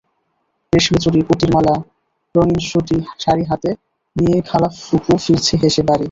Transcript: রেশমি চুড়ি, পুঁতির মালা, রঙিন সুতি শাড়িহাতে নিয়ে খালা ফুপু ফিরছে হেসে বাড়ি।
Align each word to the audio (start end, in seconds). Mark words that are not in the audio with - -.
রেশমি 0.73 0.99
চুড়ি, 1.03 1.19
পুঁতির 1.21 1.51
মালা, 1.55 1.75
রঙিন 2.35 2.59
সুতি 2.69 2.97
শাড়িহাতে 3.19 3.69
নিয়ে 4.15 4.37
খালা 4.41 4.69
ফুপু 4.81 5.13
ফিরছে 5.17 5.53
হেসে 5.61 5.81
বাড়ি। 5.83 5.99